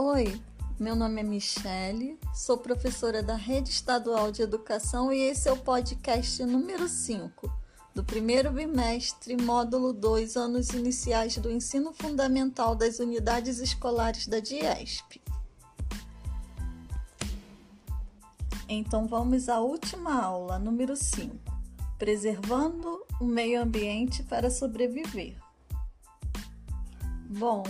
[0.00, 0.40] Oi,
[0.78, 5.56] meu nome é Michele, sou professora da Rede Estadual de Educação e esse é o
[5.56, 7.52] podcast número 5
[7.96, 15.20] do primeiro bimestre, módulo 2, anos iniciais do ensino fundamental das unidades escolares da DIESP.
[18.68, 21.34] Então vamos à última aula, número 5,
[21.98, 25.34] preservando o meio ambiente para sobreviver.
[27.28, 27.64] Bom,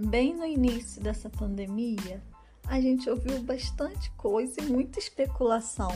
[0.00, 2.22] bem no início dessa pandemia,
[2.66, 5.92] a gente ouviu bastante coisa e muita especulação.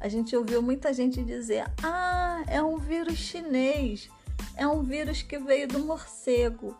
[0.00, 4.08] A gente ouviu muita gente dizer: ah, é um vírus chinês,
[4.56, 6.76] é um vírus que veio do morcego.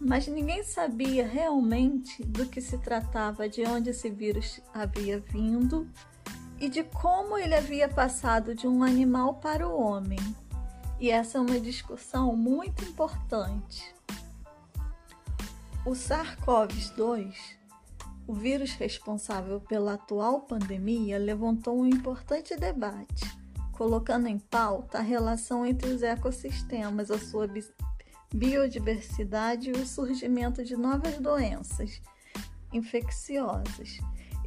[0.00, 5.88] Mas ninguém sabia realmente do que se tratava, de onde esse vírus havia vindo
[6.58, 10.18] e de como ele havia passado de um animal para o homem.
[10.98, 13.94] E essa é uma discussão muito importante.
[15.84, 17.34] O SARS-CoV-2,
[18.24, 23.24] o vírus responsável pela atual pandemia, levantou um importante debate,
[23.72, 27.48] colocando em pauta a relação entre os ecossistemas, a sua
[28.32, 32.00] biodiversidade e o surgimento de novas doenças
[32.72, 33.98] infecciosas.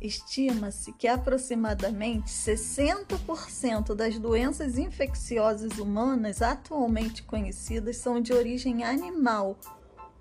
[0.02, 9.60] Estima-se que aproximadamente 60% das doenças infecciosas humanas atualmente conhecidas são de origem animal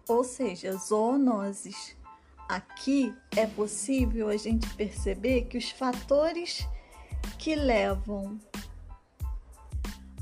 [0.08, 1.96] ou seja, zoonoses.
[2.48, 6.66] Aqui é possível a gente perceber que os fatores
[7.38, 8.38] que levam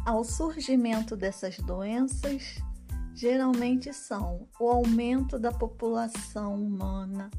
[0.07, 2.63] ao surgimento dessas doenças
[3.15, 7.31] geralmente são o aumento da população humana,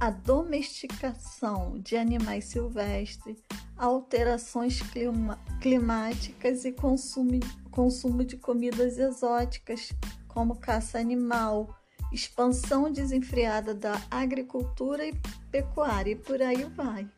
[0.00, 3.38] a domesticação de animais silvestres,
[3.76, 9.92] alterações clima climáticas e consumo, consumo de comidas exóticas,
[10.28, 11.74] como caça animal,
[12.12, 15.14] expansão desenfreada da agricultura e
[15.50, 17.08] pecuária e por aí vai.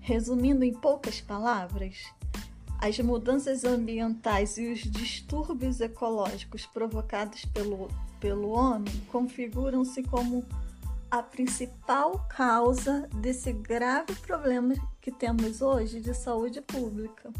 [0.00, 1.96] Resumindo em poucas palavras,
[2.78, 7.88] as mudanças ambientais e os distúrbios ecológicos provocados pelo,
[8.20, 10.44] pelo homem configuram-se como
[11.10, 17.32] a principal causa desse grave problema que temos hoje de saúde pública.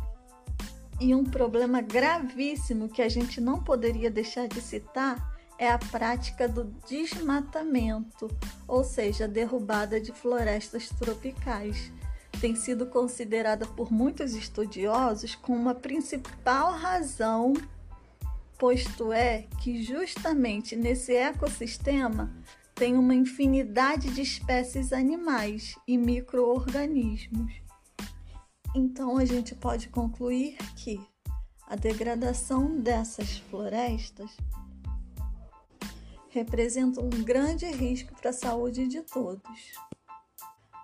[1.00, 6.48] E um problema gravíssimo que a gente não poderia deixar de citar é a prática
[6.48, 8.28] do desmatamento,
[8.66, 11.92] ou seja, a derrubada de florestas tropicais.
[12.40, 17.54] Tem sido considerada por muitos estudiosos como uma principal razão,
[18.58, 22.32] posto é que justamente nesse ecossistema
[22.74, 27.52] tem uma infinidade de espécies animais e microorganismos.
[28.74, 31.00] Então a gente pode concluir que
[31.68, 34.30] a degradação dessas florestas
[36.34, 39.72] representa um grande risco para a saúde de todos.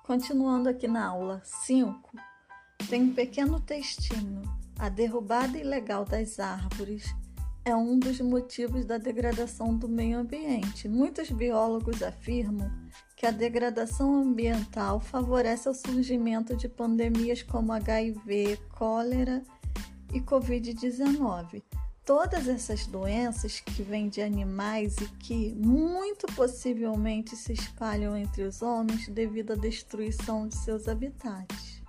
[0.05, 2.17] Continuando aqui na aula 5,
[2.89, 4.43] tem um pequeno textinho.
[4.79, 7.13] A derrubada ilegal das árvores
[7.65, 10.89] é um dos motivos da degradação do meio ambiente.
[10.89, 12.71] Muitos biólogos afirmam
[13.17, 19.43] que a degradação ambiental favorece o surgimento de pandemias como HIV, cólera
[20.15, 21.63] e Covid-19
[22.11, 28.63] todas essas doenças que vêm de animais e que muito possivelmente se espalham entre os
[28.63, 31.81] homens devido à destruição de seus habitats.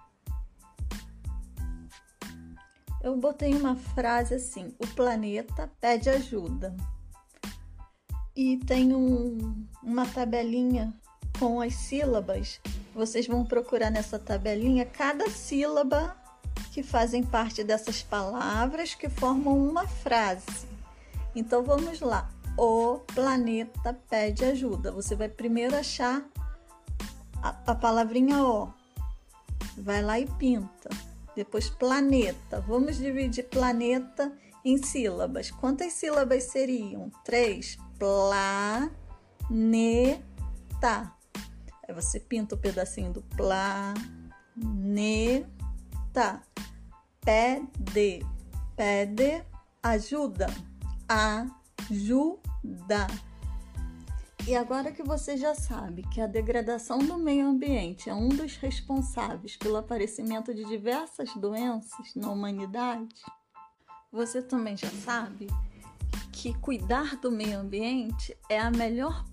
[3.01, 6.77] Eu botei uma frase assim: o planeta pede ajuda.
[8.35, 10.93] E tem um, uma tabelinha
[11.39, 12.61] com as sílabas.
[12.93, 16.15] Vocês vão procurar nessa tabelinha cada sílaba
[16.71, 20.65] que fazem parte dessas palavras que formam uma frase.
[21.35, 22.31] Então vamos lá.
[22.57, 24.91] O planeta pede ajuda.
[24.91, 26.25] Você vai primeiro achar
[27.43, 28.71] a, a palavrinha O.
[29.77, 30.89] Vai lá e pinta.
[31.35, 32.61] Depois planeta.
[32.61, 34.31] Vamos dividir planeta
[34.63, 35.51] em sílabas.
[35.51, 37.11] Quantas sílabas seriam?
[37.25, 37.77] Três.
[37.99, 38.91] Planeta.
[41.87, 44.01] Aí você pinta o pedacinho do planeta
[47.21, 48.25] pede,
[48.75, 49.43] pede
[49.81, 50.47] ajuda,
[51.07, 53.07] ajuda.
[54.47, 58.57] E agora que você já sabe que a degradação do meio ambiente é um dos
[58.57, 63.15] responsáveis pelo aparecimento de diversas doenças na humanidade,
[64.11, 65.47] você também já sabe
[66.31, 69.23] que cuidar do meio ambiente é a melhor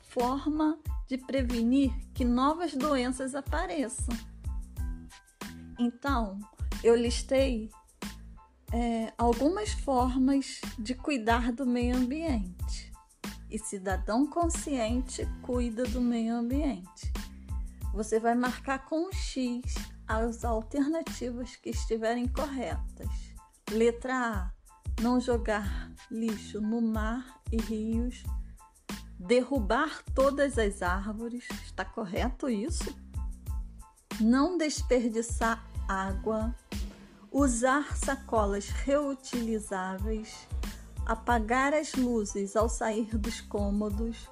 [0.00, 4.16] forma de prevenir que novas doenças apareçam.
[5.78, 6.38] Então,
[6.82, 7.70] eu listei
[8.72, 12.92] é, algumas formas de cuidar do meio ambiente.
[13.48, 17.12] e cidadão consciente cuida do meio ambiente.
[17.94, 19.62] Você vai marcar com um X
[20.06, 23.08] as alternativas que estiverem corretas.
[23.70, 24.50] Letra A:
[25.00, 28.22] não jogar lixo no mar e rios.
[29.18, 31.48] Derrubar todas as árvores.
[31.64, 32.94] Está correto isso?
[34.20, 36.54] Não desperdiçar água.
[37.38, 40.48] Usar sacolas reutilizáveis.
[41.04, 44.26] Apagar as luzes ao sair dos cômodos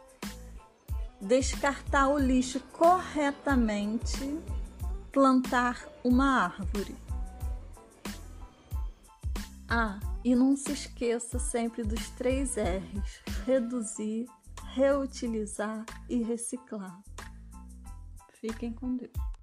[1.21, 4.39] descartar o lixo corretamente,
[5.11, 6.97] plantar uma árvore.
[9.69, 14.27] Ah, e não se esqueça sempre dos três R's: reduzir,
[14.75, 17.03] reutilizar e reciclar.
[18.41, 19.34] Fiquem com Deus.